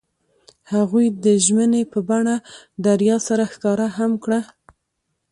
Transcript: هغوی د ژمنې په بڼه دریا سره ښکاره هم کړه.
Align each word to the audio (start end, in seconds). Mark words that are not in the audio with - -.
هغوی 0.73 1.05
د 1.23 1.25
ژمنې 1.45 1.83
په 1.91 1.99
بڼه 2.09 2.35
دریا 2.85 3.17
سره 3.27 3.43
ښکاره 3.53 3.87
هم 3.97 4.11
کړه. 4.23 4.39